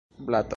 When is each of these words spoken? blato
blato 0.27 0.49